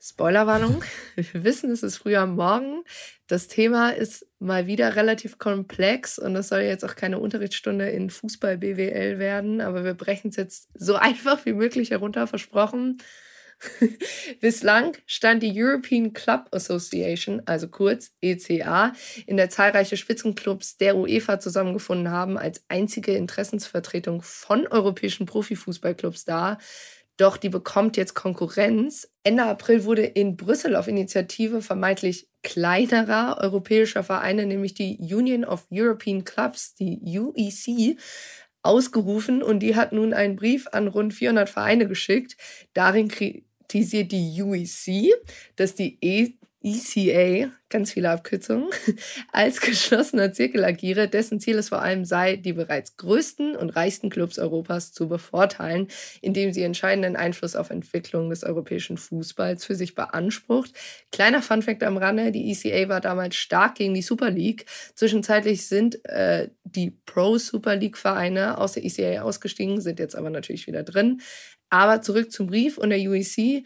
Spoilerwarnung, 0.00 0.82
wir 1.16 1.44
wissen, 1.44 1.70
es 1.70 1.82
ist 1.82 1.98
früh 1.98 2.16
am 2.16 2.34
Morgen. 2.34 2.82
Das 3.26 3.46
Thema 3.46 3.90
ist 3.90 4.26
mal 4.38 4.66
wieder 4.66 4.96
relativ 4.96 5.36
komplex 5.36 6.18
und 6.18 6.34
es 6.34 6.48
soll 6.48 6.60
jetzt 6.60 6.84
auch 6.86 6.96
keine 6.96 7.18
Unterrichtsstunde 7.18 7.90
in 7.90 8.08
Fußball 8.08 8.56
BWL 8.56 9.18
werden, 9.18 9.60
aber 9.60 9.84
wir 9.84 9.92
brechen 9.92 10.30
es 10.30 10.36
jetzt 10.36 10.70
so 10.72 10.94
einfach 10.96 11.44
wie 11.44 11.52
möglich 11.52 11.90
herunter, 11.90 12.26
versprochen. 12.26 13.02
Bislang 14.40 14.96
stand 15.06 15.42
die 15.42 15.52
European 15.54 16.12
Club 16.12 16.48
Association, 16.52 17.42
also 17.46 17.68
kurz 17.68 18.12
ECA, 18.20 18.92
in 19.26 19.36
der 19.36 19.50
zahlreiche 19.50 19.96
Spitzenclubs 19.96 20.76
der 20.76 20.96
UEFA 20.96 21.38
zusammengefunden 21.40 22.10
haben, 22.10 22.38
als 22.38 22.64
einzige 22.68 23.12
Interessensvertretung 23.12 24.22
von 24.22 24.66
europäischen 24.66 25.26
Profifußballclubs 25.26 26.24
dar. 26.24 26.58
Doch 27.18 27.36
die 27.36 27.50
bekommt 27.50 27.96
jetzt 27.96 28.14
Konkurrenz. 28.14 29.08
Ende 29.22 29.44
April 29.44 29.84
wurde 29.84 30.04
in 30.04 30.36
Brüssel 30.36 30.74
auf 30.74 30.88
Initiative 30.88 31.60
vermeintlich 31.62 32.28
kleinerer 32.42 33.38
europäischer 33.40 34.02
Vereine, 34.02 34.46
nämlich 34.46 34.74
die 34.74 34.98
Union 34.98 35.44
of 35.44 35.66
European 35.70 36.24
Clubs, 36.24 36.74
die 36.74 36.98
UEC, 37.18 37.98
ausgerufen 38.62 39.42
und 39.42 39.60
die 39.60 39.76
hat 39.76 39.92
nun 39.92 40.14
einen 40.14 40.36
Brief 40.36 40.68
an 40.72 40.88
rund 40.88 41.14
400 41.14 41.50
Vereine 41.50 41.86
geschickt. 41.86 42.36
Darin 42.74 43.08
kritisiert 43.72 44.12
die 44.12 44.42
UEC, 44.42 45.14
dass 45.56 45.74
die 45.74 45.98
ECA, 46.62 47.50
ganz 47.70 47.92
viele 47.92 48.10
Abkürzungen, 48.10 48.68
als 49.32 49.62
geschlossener 49.62 50.32
Zirkel 50.34 50.62
agiere, 50.62 51.08
dessen 51.08 51.40
Ziel 51.40 51.56
es 51.56 51.70
vor 51.70 51.80
allem 51.80 52.04
sei, 52.04 52.36
die 52.36 52.52
bereits 52.52 52.98
größten 52.98 53.56
und 53.56 53.70
reichsten 53.70 54.10
Clubs 54.10 54.38
Europas 54.38 54.92
zu 54.92 55.08
bevorteilen, 55.08 55.88
indem 56.20 56.52
sie 56.52 56.62
entscheidenden 56.62 57.16
Einfluss 57.16 57.56
auf 57.56 57.70
Entwicklung 57.70 58.28
des 58.28 58.44
europäischen 58.44 58.98
Fußballs 58.98 59.64
für 59.64 59.74
sich 59.74 59.94
beansprucht. 59.94 60.72
Kleiner 61.10 61.40
Funfact 61.40 61.82
am 61.82 61.96
Rande, 61.96 62.30
die 62.30 62.52
ECA 62.52 62.90
war 62.90 63.00
damals 63.00 63.36
stark 63.36 63.76
gegen 63.76 63.94
die 63.94 64.02
Super 64.02 64.30
League. 64.30 64.66
Zwischenzeitlich 64.94 65.66
sind 65.66 66.04
äh, 66.04 66.50
die 66.64 66.90
Pro 67.06 67.38
Super 67.38 67.74
League 67.74 67.96
Vereine 67.96 68.58
aus 68.58 68.72
der 68.72 68.84
ECA 68.84 69.22
ausgestiegen, 69.22 69.80
sind 69.80 69.98
jetzt 69.98 70.14
aber 70.14 70.28
natürlich 70.28 70.66
wieder 70.66 70.82
drin. 70.82 71.22
Aber 71.72 72.02
zurück 72.02 72.30
zum 72.30 72.48
Brief 72.48 72.76
und 72.76 72.90
der 72.90 73.00
UEC. 73.00 73.64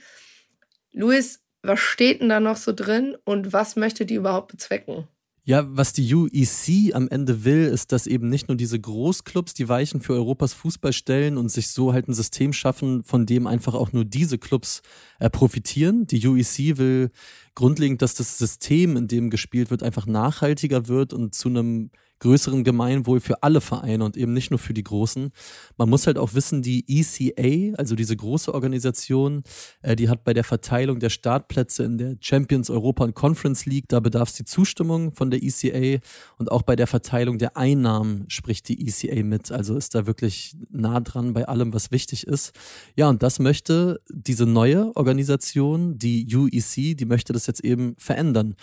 Luis, 0.92 1.40
was 1.62 1.80
steht 1.80 2.20
denn 2.20 2.28
da 2.28 2.38
noch 2.38 2.56
so 2.56 2.72
drin 2.72 3.16
und 3.24 3.52
was 3.52 3.74
möchte 3.74 4.06
die 4.06 4.14
überhaupt 4.14 4.52
bezwecken? 4.52 5.08
Ja, 5.42 5.66
was 5.68 5.92
die 5.92 6.14
UEC 6.14 6.94
am 6.94 7.08
Ende 7.08 7.44
will, 7.44 7.66
ist, 7.66 7.90
dass 7.90 8.06
eben 8.06 8.28
nicht 8.28 8.46
nur 8.46 8.56
diese 8.56 8.78
Großclubs 8.78 9.54
die 9.54 9.68
Weichen 9.68 10.00
für 10.00 10.12
Europas 10.12 10.54
Fußball 10.54 10.92
stellen 10.92 11.36
und 11.36 11.48
sich 11.50 11.68
so 11.68 11.92
halt 11.92 12.06
ein 12.06 12.14
System 12.14 12.52
schaffen, 12.52 13.02
von 13.02 13.26
dem 13.26 13.48
einfach 13.48 13.74
auch 13.74 13.92
nur 13.92 14.04
diese 14.04 14.38
Clubs 14.38 14.82
äh, 15.18 15.28
profitieren. 15.28 16.06
Die 16.06 16.24
UEC 16.24 16.78
will 16.78 17.10
grundlegend, 17.56 18.02
dass 18.02 18.14
das 18.14 18.38
System, 18.38 18.96
in 18.96 19.08
dem 19.08 19.30
gespielt 19.30 19.70
wird, 19.70 19.82
einfach 19.82 20.06
nachhaltiger 20.06 20.86
wird 20.86 21.12
und 21.12 21.34
zu 21.34 21.48
einem 21.48 21.90
größeren 22.18 22.64
Gemeinwohl 22.64 23.20
für 23.20 23.42
alle 23.42 23.60
Vereine 23.60 24.04
und 24.04 24.16
eben 24.16 24.32
nicht 24.32 24.50
nur 24.50 24.58
für 24.58 24.74
die 24.74 24.84
Großen. 24.84 25.30
Man 25.76 25.90
muss 25.90 26.06
halt 26.06 26.18
auch 26.18 26.34
wissen, 26.34 26.62
die 26.62 26.84
ECA, 26.88 27.76
also 27.76 27.94
diese 27.94 28.16
große 28.16 28.52
Organisation, 28.52 29.42
äh, 29.82 29.96
die 29.96 30.08
hat 30.08 30.24
bei 30.24 30.32
der 30.32 30.44
Verteilung 30.44 30.98
der 30.98 31.10
Startplätze 31.10 31.84
in 31.84 31.98
der 31.98 32.16
Champions 32.20 32.70
Europa 32.70 33.04
und 33.04 33.14
Conference 33.14 33.66
League, 33.66 33.88
da 33.88 34.00
bedarf 34.00 34.30
es 34.30 34.34
die 34.36 34.44
Zustimmung 34.44 35.12
von 35.12 35.30
der 35.30 35.42
ECA 35.42 36.00
und 36.38 36.50
auch 36.50 36.62
bei 36.62 36.76
der 36.76 36.86
Verteilung 36.86 37.38
der 37.38 37.56
Einnahmen 37.56 38.24
spricht 38.28 38.68
die 38.68 38.86
ECA 38.86 39.22
mit. 39.22 39.52
Also 39.52 39.76
ist 39.76 39.94
da 39.94 40.06
wirklich 40.06 40.56
nah 40.70 41.00
dran 41.00 41.34
bei 41.34 41.46
allem, 41.46 41.72
was 41.72 41.90
wichtig 41.90 42.26
ist. 42.26 42.52
Ja, 42.96 43.08
und 43.08 43.22
das 43.22 43.38
möchte 43.38 44.00
diese 44.10 44.46
neue 44.46 44.94
Organisation, 44.96 45.98
die 45.98 46.26
UEC, 46.34 46.96
die 46.96 47.04
möchte 47.04 47.32
das 47.32 47.46
jetzt 47.46 47.64
eben 47.64 47.94
verändern 47.98 48.56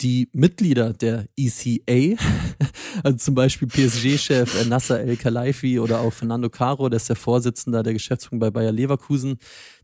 die 0.00 0.28
Mitglieder 0.32 0.92
der 0.92 1.26
ECA, 1.36 2.20
also 3.04 3.18
zum 3.18 3.34
Beispiel 3.34 3.68
PSG-Chef 3.68 4.66
Nasser 4.66 5.00
El-Khelaifi 5.00 5.78
oder 5.78 6.00
auch 6.00 6.12
Fernando 6.12 6.48
Caro, 6.50 6.88
der 6.88 6.96
ist 6.96 7.08
der 7.08 7.16
Vorsitzende 7.16 7.82
der 7.82 7.92
Geschäftsführung 7.92 8.40
bei 8.40 8.50
Bayer 8.50 8.72
Leverkusen, 8.72 9.38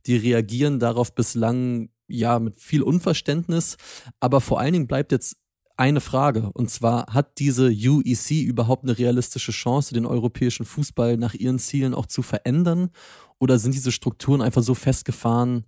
die 0.07 0.17
reagieren 0.17 0.79
darauf 0.79 1.15
bislang 1.15 1.91
ja 2.09 2.38
mit 2.38 2.57
viel 2.57 2.83
Unverständnis, 2.83 3.77
aber 4.19 4.41
vor 4.41 4.59
allen 4.61 4.73
Dingen 4.73 4.88
bleibt 4.88 5.12
jetzt 5.12 5.37
eine 5.79 6.00
Frage. 6.00 6.50
Und 6.55 6.71
zwar, 6.71 7.07
hat 7.15 7.38
diese 7.38 7.69
UEC 7.69 8.43
überhaupt 8.43 8.83
eine 8.83 8.99
realistische 8.99 9.53
Chance, 9.53 9.95
den 9.95 10.07
europäischen 10.07 10.67
Fußball 10.67 11.17
nach 11.17 11.35
ihren 11.35 11.61
Zielen 11.61 11.95
auch 11.95 12.07
zu 12.07 12.23
verändern? 12.23 12.91
Oder 13.38 13.59
sind 13.59 13.75
diese 13.75 13.93
Strukturen 13.93 14.43
einfach 14.43 14.62
so 14.62 14.75
festgefahren, 14.75 15.65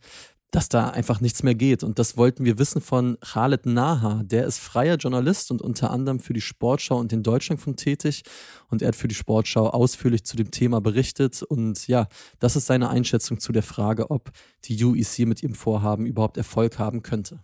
dass 0.51 0.69
da 0.69 0.91
einfach 0.91 1.21
nichts 1.21 1.43
mehr 1.43 1.55
geht. 1.55 1.83
Und 1.83 1.99
das 1.99 2.17
wollten 2.17 2.45
wir 2.45 2.59
wissen 2.59 2.81
von 2.81 3.19
Khaled 3.21 3.67
Naha. 3.67 4.23
Der 4.25 4.47
ist 4.47 4.59
freier 4.59 4.97
Journalist 4.97 5.51
und 5.51 5.63
unter 5.63 5.91
anderem 5.91 6.21
für 6.21 6.33
die 6.33 6.41
Sportschau 6.41 6.99
und 6.99 7.13
den 7.13 7.23
Deutschlandfunk 7.23 7.77
tätig. 7.77 8.23
Und 8.69 8.83
er 8.83 8.89
hat 8.89 8.97
für 8.97 9.09
die 9.09 9.15
Sportschau 9.15 9.69
ausführlich 9.69 10.25
zu 10.25 10.37
dem 10.37 10.51
Thema 10.51 10.81
berichtet. 10.81 11.43
Und 11.43 11.87
ja, 11.87 12.09
das 12.39 12.57
ist 12.57 12.67
seine 12.67 12.91
Einschätzung 12.91 13.39
zu 13.39 13.53
der 13.53 13.63
Frage, 13.63 14.11
ob 14.11 14.31
die 14.65 14.83
UEC 14.83 15.27
mit 15.27 15.43
ihrem 15.43 15.55
Vorhaben 15.55 16.07
überhaupt 16.07 16.37
Erfolg 16.37 16.79
haben 16.79 17.03
könnte. 17.03 17.41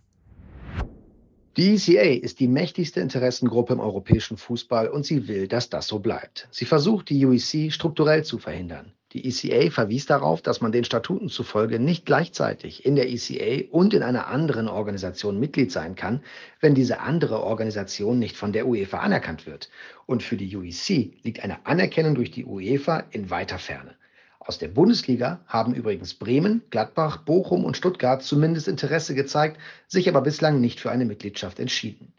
Die 1.57 1.73
ECA 1.73 2.23
ist 2.23 2.39
die 2.39 2.47
mächtigste 2.47 2.99
Interessengruppe 2.99 3.73
im 3.73 3.79
europäischen 3.79 4.37
Fußball 4.37 4.89
und 4.89 5.07
sie 5.07 5.27
will, 5.27 5.47
dass 5.47 5.71
das 5.71 5.87
so 5.87 5.97
bleibt. 5.97 6.47
Sie 6.51 6.65
versucht, 6.65 7.09
die 7.09 7.25
UEC 7.25 7.73
strukturell 7.73 8.23
zu 8.23 8.37
verhindern. 8.37 8.93
Die 9.13 9.25
ECA 9.25 9.71
verwies 9.71 10.05
darauf, 10.05 10.41
dass 10.41 10.59
man 10.59 10.73
den 10.73 10.83
Statuten 10.83 11.29
zufolge 11.29 11.79
nicht 11.79 12.05
gleichzeitig 12.05 12.85
in 12.85 12.95
der 12.95 13.09
ECA 13.09 13.69
und 13.71 13.93
in 13.93 14.03
einer 14.03 14.27
anderen 14.27 14.67
Organisation 14.67 15.39
Mitglied 15.39 15.71
sein 15.71 15.95
kann, 15.95 16.21
wenn 16.59 16.75
diese 16.75 16.99
andere 16.99 17.41
Organisation 17.41 18.19
nicht 18.19 18.35
von 18.35 18.51
der 18.51 18.67
UEFA 18.67 18.99
anerkannt 18.99 19.45
wird. 19.45 19.69
Und 20.07 20.23
für 20.23 20.35
die 20.35 20.53
UEC 20.53 21.23
liegt 21.23 21.41
eine 21.41 21.65
Anerkennung 21.65 22.15
durch 22.15 22.31
die 22.31 22.45
UEFA 22.45 23.05
in 23.11 23.29
weiter 23.29 23.59
Ferne. 23.59 23.95
Aus 24.39 24.57
der 24.57 24.67
Bundesliga 24.67 25.41
haben 25.47 25.73
übrigens 25.73 26.13
Bremen, 26.13 26.63
Gladbach, 26.69 27.17
Bochum 27.17 27.63
und 27.63 27.77
Stuttgart 27.77 28.23
zumindest 28.23 28.67
Interesse 28.67 29.15
gezeigt, 29.15 29.57
sich 29.87 30.09
aber 30.09 30.21
bislang 30.21 30.59
nicht 30.59 30.81
für 30.81 30.91
eine 30.91 31.05
Mitgliedschaft 31.05 31.59
entschieden. 31.59 32.13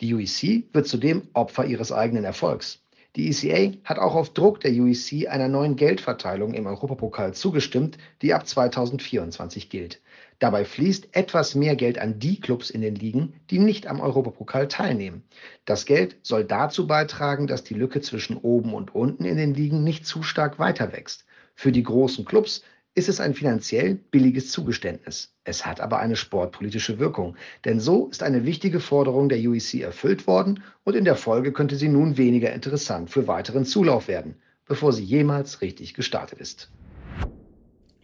Die 0.00 0.14
UEC 0.14 0.72
wird 0.72 0.86
zudem 0.86 1.28
Opfer 1.32 1.64
ihres 1.64 1.92
eigenen 1.92 2.24
Erfolgs. 2.24 2.81
Die 3.14 3.28
ECA 3.28 3.76
hat 3.84 3.98
auch 3.98 4.14
auf 4.14 4.32
Druck 4.32 4.60
der 4.60 4.72
UEC 4.72 5.28
einer 5.28 5.48
neuen 5.48 5.76
Geldverteilung 5.76 6.54
im 6.54 6.66
Europapokal 6.66 7.34
zugestimmt, 7.34 7.98
die 8.22 8.32
ab 8.32 8.48
2024 8.48 9.68
gilt. 9.68 10.00
Dabei 10.38 10.64
fließt 10.64 11.14
etwas 11.14 11.54
mehr 11.54 11.76
Geld 11.76 11.98
an 11.98 12.18
die 12.18 12.40
Clubs 12.40 12.70
in 12.70 12.80
den 12.80 12.94
Ligen, 12.94 13.34
die 13.50 13.58
nicht 13.58 13.86
am 13.86 14.00
Europapokal 14.00 14.66
teilnehmen. 14.66 15.24
Das 15.66 15.84
Geld 15.84 16.16
soll 16.22 16.44
dazu 16.44 16.86
beitragen, 16.86 17.46
dass 17.46 17.64
die 17.64 17.74
Lücke 17.74 18.00
zwischen 18.00 18.38
oben 18.38 18.72
und 18.72 18.94
unten 18.94 19.26
in 19.26 19.36
den 19.36 19.52
Ligen 19.52 19.84
nicht 19.84 20.06
zu 20.06 20.22
stark 20.22 20.58
weiter 20.58 20.92
wächst. 20.92 21.26
Für 21.54 21.70
die 21.70 21.82
großen 21.82 22.24
Clubs 22.24 22.62
ist 22.94 23.08
es 23.08 23.20
ein 23.20 23.34
finanziell 23.34 23.94
billiges 23.94 24.50
Zugeständnis. 24.50 25.34
Es 25.44 25.64
hat 25.64 25.80
aber 25.80 25.98
eine 25.98 26.16
sportpolitische 26.16 26.98
Wirkung, 26.98 27.36
denn 27.64 27.80
so 27.80 28.08
ist 28.08 28.22
eine 28.22 28.44
wichtige 28.44 28.80
Forderung 28.80 29.28
der 29.28 29.38
UEC 29.38 29.80
erfüllt 29.80 30.26
worden 30.26 30.62
und 30.84 30.94
in 30.94 31.04
der 31.04 31.16
Folge 31.16 31.52
könnte 31.52 31.76
sie 31.76 31.88
nun 31.88 32.18
weniger 32.18 32.52
interessant 32.52 33.10
für 33.10 33.26
weiteren 33.26 33.64
Zulauf 33.64 34.08
werden, 34.08 34.34
bevor 34.66 34.92
sie 34.92 35.04
jemals 35.04 35.62
richtig 35.62 35.94
gestartet 35.94 36.38
ist. 36.38 36.70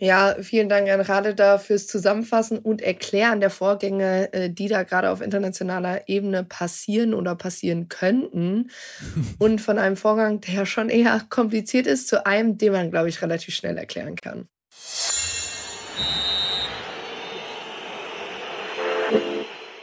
Ja, 0.01 0.37
vielen 0.41 0.69
Dank 0.69 0.89
an 0.89 1.01
Radeda 1.01 1.59
fürs 1.59 1.89
Zusammenfassen 1.89 2.59
und 2.59 2.81
Erklären 2.81 3.41
der 3.41 3.51
Vorgänge, 3.51 4.33
äh, 4.33 4.49
die 4.49 4.69
da 4.69 4.85
gerade 4.85 5.11
auf 5.11 5.21
internationaler 5.21 6.09
Ebene 6.09 6.45
passieren 6.45 7.15
oder 7.15 7.35
passieren 7.35 7.89
könnten. 7.89 8.71
Und 9.41 9.61
von 9.61 9.77
einem 9.77 9.97
Vorgang, 9.97 10.41
der 10.41 10.67
schon 10.67 10.89
eher 10.89 11.23
kompliziert 11.29 11.89
ist, 11.89 12.07
zu 12.07 12.25
einem, 12.25 12.59
den 12.59 12.73
man, 12.73 12.93
glaube 12.93 13.09
ich, 13.09 13.21
relativ 13.23 13.57
schnell 13.57 13.77
erklären 13.77 14.15
kann. 14.15 14.49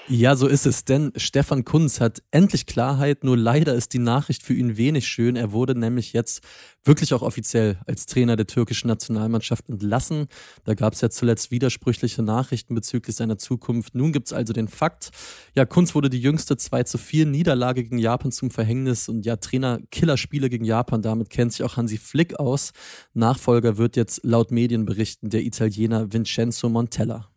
Ja, 0.07 0.35
so 0.35 0.45
ist 0.45 0.67
es, 0.67 0.85
denn 0.85 1.12
Stefan 1.15 1.65
Kunz 1.65 2.00
hat 2.00 2.21
endlich 2.29 2.67
Klarheit, 2.67 3.24
nur 3.24 3.35
leider 3.35 3.74
ist 3.74 3.91
die 3.91 4.00
Nachricht 4.00 4.43
für 4.43 4.53
ihn 4.53 4.77
wenig 4.77 5.07
schön. 5.07 5.35
Er 5.35 5.51
wurde 5.51 5.74
nämlich 5.74 6.13
jetzt 6.13 6.43
wirklich 6.83 7.12
auch 7.15 7.24
offiziell 7.24 7.79
als 7.88 8.05
Trainer 8.05 8.35
der 8.35 8.45
türkischen 8.45 8.88
Nationalmannschaft 8.88 9.67
entlassen. 9.67 10.27
Da 10.63 10.75
gab 10.75 10.93
es 10.93 11.01
ja 11.01 11.09
zuletzt 11.09 11.50
widersprüchliche 11.50 12.21
Nachrichten 12.21 12.75
bezüglich 12.75 13.15
seiner 13.15 13.39
Zukunft. 13.39 13.95
Nun 13.95 14.12
gibt 14.12 14.27
es 14.27 14.33
also 14.33 14.53
den 14.53 14.67
Fakt, 14.67 15.09
ja, 15.55 15.65
Kunz 15.65 15.95
wurde 15.95 16.12
die 16.12 16.21
jüngste 16.21 16.55
2 16.55 16.83
zu 16.83 17.00
4 17.00 17.25
Niederlage 17.25 17.81
gegen 17.81 17.97
Japan 17.97 18.31
zum 18.31 18.51
Verhängnis 18.51 19.09
und 19.09 19.25
ja, 19.25 19.38
Trainer 19.38 19.79
Killerspiele 19.89 20.51
gegen 20.51 20.65
Japan, 20.65 21.01
damit 21.01 21.31
kennt 21.31 21.51
sich 21.51 21.63
auch 21.63 21.77
Hansi 21.77 21.97
Flick 21.97 22.39
aus. 22.39 22.74
Nachfolger 23.15 23.77
wird 23.77 23.95
jetzt 23.95 24.24
laut 24.24 24.51
Medienberichten 24.51 25.31
der 25.31 25.41
Italiener 25.41 26.13
Vincenzo 26.13 26.69
Montella. 26.69 27.31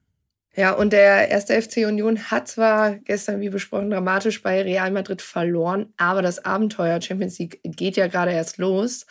Ja, 0.56 0.72
und 0.72 0.92
der 0.92 1.28
erste 1.28 1.60
FC 1.60 1.86
Union 1.86 2.30
hat 2.30 2.48
zwar 2.48 2.96
gestern, 2.96 3.40
wie 3.40 3.48
besprochen, 3.48 3.90
dramatisch 3.90 4.42
bei 4.42 4.62
Real 4.62 4.90
Madrid 4.90 5.22
verloren, 5.22 5.92
aber 5.96 6.20
das 6.20 6.44
Abenteuer 6.44 7.00
Champions 7.00 7.38
League 7.38 7.60
geht 7.62 7.96
ja 7.96 8.08
gerade 8.08 8.32
erst 8.32 8.58
los. 8.58 9.06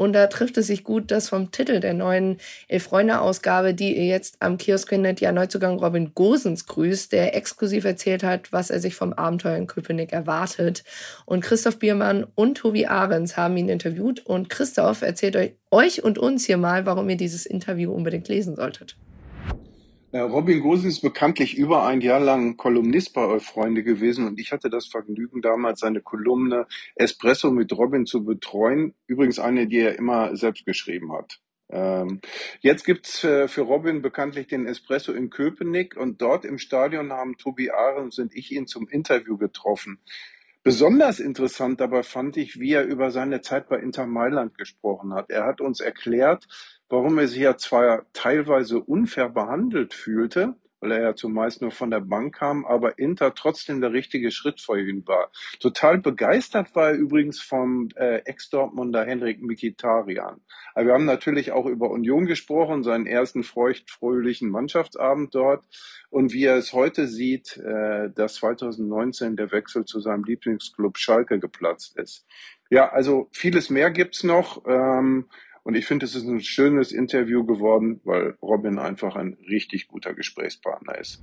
Und 0.00 0.12
da 0.12 0.28
trifft 0.28 0.56
es 0.56 0.68
sich 0.68 0.84
gut, 0.84 1.10
dass 1.10 1.28
vom 1.28 1.50
Titel 1.50 1.80
der 1.80 1.92
neuen 1.92 2.38
Elf-Freunde-Ausgabe, 2.68 3.74
die 3.74 3.96
ihr 3.96 4.06
jetzt 4.06 4.36
am 4.38 4.56
Kiosk 4.56 4.90
findet, 4.90 5.20
ja 5.20 5.32
Neuzugang 5.32 5.76
Robin 5.80 6.12
Gosens 6.14 6.66
grüßt, 6.66 7.10
der 7.10 7.34
exklusiv 7.34 7.84
erzählt 7.84 8.22
hat, 8.22 8.52
was 8.52 8.70
er 8.70 8.78
sich 8.78 8.94
vom 8.94 9.12
Abenteuer 9.12 9.56
in 9.56 9.66
Köpenick 9.66 10.12
erwartet. 10.12 10.84
Und 11.26 11.42
Christoph 11.42 11.80
Biermann 11.80 12.24
und 12.36 12.58
Tobi 12.58 12.86
Ahrens 12.86 13.36
haben 13.36 13.56
ihn 13.56 13.68
interviewt. 13.68 14.24
Und 14.24 14.50
Christoph 14.50 15.02
erzählt 15.02 15.36
euch 15.72 16.04
und 16.04 16.16
uns 16.16 16.46
hier 16.46 16.58
mal, 16.58 16.86
warum 16.86 17.10
ihr 17.10 17.16
dieses 17.16 17.44
Interview 17.44 17.92
unbedingt 17.92 18.28
lesen 18.28 18.54
solltet. 18.54 18.96
Äh, 20.10 20.20
Robin 20.20 20.60
Gosens 20.60 20.94
ist 20.94 21.00
bekanntlich 21.02 21.58
über 21.58 21.84
ein 21.86 22.00
Jahr 22.00 22.20
lang 22.20 22.56
Kolumnist 22.56 23.12
bei 23.12 23.26
euch 23.26 23.44
Freunde 23.44 23.82
gewesen 23.82 24.26
und 24.26 24.40
ich 24.40 24.52
hatte 24.52 24.70
das 24.70 24.86
Vergnügen, 24.86 25.42
damals 25.42 25.80
seine 25.80 26.00
Kolumne 26.00 26.66
Espresso 26.94 27.50
mit 27.50 27.72
Robin 27.76 28.06
zu 28.06 28.24
betreuen. 28.24 28.94
Übrigens 29.06 29.38
eine, 29.38 29.66
die 29.66 29.80
er 29.80 29.98
immer 29.98 30.34
selbst 30.34 30.64
geschrieben 30.64 31.12
hat. 31.12 31.40
Ähm, 31.70 32.22
jetzt 32.60 32.86
gibt's 32.86 33.22
äh, 33.24 33.48
für 33.48 33.60
Robin 33.60 34.00
bekanntlich 34.00 34.46
den 34.46 34.66
Espresso 34.66 35.12
in 35.12 35.28
Köpenick 35.28 35.98
und 35.98 36.22
dort 36.22 36.46
im 36.46 36.56
Stadion 36.56 37.12
haben 37.12 37.36
Tobi 37.36 37.70
Ahrens 37.70 38.18
und 38.18 38.34
ich 38.34 38.50
ihn 38.50 38.66
zum 38.66 38.88
Interview 38.88 39.36
getroffen. 39.36 40.00
Besonders 40.62 41.20
interessant 41.20 41.80
dabei 41.80 42.02
fand 42.02 42.36
ich, 42.38 42.58
wie 42.58 42.72
er 42.72 42.84
über 42.84 43.10
seine 43.10 43.42
Zeit 43.42 43.68
bei 43.68 43.78
Inter 43.78 44.06
Mailand 44.06 44.56
gesprochen 44.56 45.14
hat. 45.14 45.30
Er 45.30 45.44
hat 45.44 45.60
uns 45.60 45.80
erklärt, 45.80 46.46
warum 46.88 47.18
er 47.18 47.28
sich 47.28 47.40
ja 47.40 47.56
zwar 47.56 48.06
teilweise 48.12 48.80
unfair 48.80 49.28
behandelt 49.28 49.94
fühlte, 49.94 50.54
weil 50.80 50.92
er 50.92 51.02
ja 51.02 51.14
zumeist 51.14 51.60
nur 51.60 51.70
von 51.70 51.90
der 51.90 52.00
Bank 52.00 52.36
kam, 52.36 52.64
aber 52.64 52.98
Inter 52.98 53.34
trotzdem 53.34 53.80
der 53.80 53.92
richtige 53.92 54.30
Schritt 54.30 54.60
für 54.60 54.80
ihn 54.80 55.06
war. 55.06 55.30
Total 55.60 55.98
begeistert 55.98 56.74
war 56.74 56.90
er 56.90 56.94
übrigens 56.94 57.40
vom 57.40 57.88
äh, 57.96 58.18
Ex-Dortmunder 58.24 59.04
Henrik 59.04 59.42
Mikitarian. 59.42 60.40
Wir 60.76 60.92
haben 60.92 61.04
natürlich 61.04 61.52
auch 61.52 61.66
über 61.66 61.90
Union 61.90 62.26
gesprochen, 62.26 62.84
seinen 62.84 63.06
ersten 63.06 63.42
feucht-fröhlichen 63.42 64.50
Mannschaftsabend 64.50 65.34
dort 65.34 65.64
und 66.10 66.32
wie 66.32 66.44
er 66.44 66.56
es 66.56 66.72
heute 66.72 67.08
sieht, 67.08 67.56
äh, 67.56 68.10
dass 68.14 68.36
2019 68.36 69.36
der 69.36 69.50
Wechsel 69.50 69.84
zu 69.84 70.00
seinem 70.00 70.24
Lieblingsclub 70.24 70.96
Schalke 70.98 71.38
geplatzt 71.40 71.98
ist. 71.98 72.24
Ja, 72.70 72.90
also 72.90 73.28
vieles 73.32 73.70
mehr 73.70 73.90
gibt's 73.90 74.24
noch. 74.24 74.62
Ähm, 74.66 75.26
und 75.68 75.74
ich 75.74 75.84
finde, 75.84 76.06
es 76.06 76.14
ist 76.14 76.26
ein 76.26 76.40
schönes 76.40 76.92
Interview 76.92 77.44
geworden, 77.44 78.00
weil 78.04 78.38
Robin 78.40 78.78
einfach 78.78 79.16
ein 79.16 79.36
richtig 79.50 79.86
guter 79.86 80.14
Gesprächspartner 80.14 80.96
ist. 80.96 81.22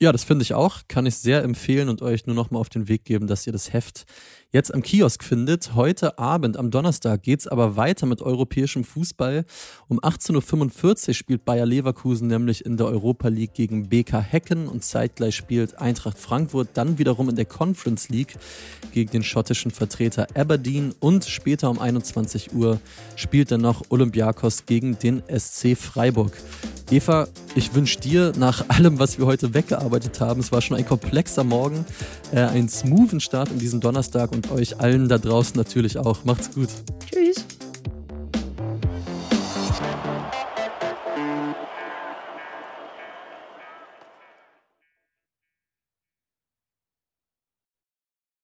Ja, 0.00 0.12
das 0.12 0.22
finde 0.22 0.44
ich 0.44 0.54
auch. 0.54 0.82
Kann 0.86 1.06
ich 1.06 1.16
sehr 1.16 1.42
empfehlen 1.42 1.88
und 1.88 2.02
euch 2.02 2.24
nur 2.24 2.36
noch 2.36 2.52
mal 2.52 2.60
auf 2.60 2.68
den 2.68 2.86
Weg 2.86 3.04
geben, 3.04 3.26
dass 3.26 3.48
ihr 3.48 3.52
das 3.52 3.72
Heft 3.72 4.06
jetzt 4.52 4.72
am 4.72 4.80
Kiosk 4.80 5.24
findet. 5.24 5.74
Heute 5.74 6.20
Abend, 6.20 6.56
am 6.56 6.70
Donnerstag, 6.70 7.24
geht 7.24 7.40
es 7.40 7.48
aber 7.48 7.74
weiter 7.74 8.06
mit 8.06 8.22
europäischem 8.22 8.84
Fußball. 8.84 9.44
Um 9.88 9.98
18.45 9.98 11.08
Uhr 11.08 11.14
spielt 11.14 11.44
Bayer 11.44 11.66
Leverkusen 11.66 12.28
nämlich 12.28 12.64
in 12.64 12.76
der 12.76 12.86
Europa 12.86 13.26
League 13.26 13.54
gegen 13.54 13.88
BK 13.88 14.20
Hecken 14.20 14.68
und 14.68 14.84
zeitgleich 14.84 15.34
spielt 15.34 15.80
Eintracht 15.80 16.20
Frankfurt 16.20 16.68
dann 16.74 16.98
wiederum 16.98 17.28
in 17.28 17.34
der 17.34 17.46
Conference 17.46 18.08
League 18.08 18.36
gegen 18.92 19.10
den 19.10 19.24
schottischen 19.24 19.72
Vertreter 19.72 20.28
Aberdeen 20.36 20.94
und 21.00 21.24
später 21.24 21.70
um 21.70 21.80
21 21.80 22.54
Uhr 22.54 22.80
spielt 23.16 23.50
dann 23.50 23.62
noch 23.62 23.82
Olympiakos 23.88 24.64
gegen 24.64 24.96
den 24.96 25.24
SC 25.26 25.76
Freiburg. 25.76 26.38
Eva, 26.90 27.28
ich 27.54 27.74
wünsche 27.74 28.00
dir 28.00 28.32
nach 28.38 28.66
allem, 28.68 28.98
was 28.98 29.18
wir 29.18 29.26
heute 29.26 29.52
weggearbeitet 29.52 30.20
haben, 30.20 30.40
es 30.40 30.52
war 30.52 30.62
schon 30.62 30.76
ein 30.76 30.86
komplexer 30.86 31.44
Morgen, 31.44 31.84
äh, 32.32 32.40
einen 32.40 32.68
smoothen 32.68 33.20
Start 33.20 33.50
in 33.50 33.58
diesem 33.58 33.80
Donnerstag 33.80 34.32
und 34.32 34.50
euch 34.50 34.80
allen 34.80 35.08
da 35.08 35.18
draußen 35.18 35.56
natürlich 35.56 35.98
auch. 35.98 36.24
Macht's 36.24 36.50
gut. 36.50 36.68
Tschüss. 37.10 37.44